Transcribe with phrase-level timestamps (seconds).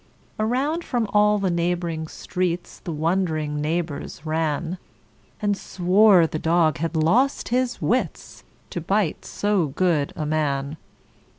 [0.39, 4.79] Around from all the neighboring streets The wond'ring neighbors ran,
[5.39, 10.77] And swore the dog had lost his wits, To bite so good a man.